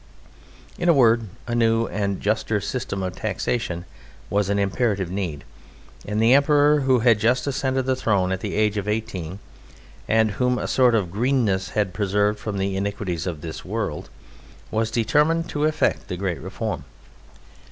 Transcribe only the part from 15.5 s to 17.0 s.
effect the great reform.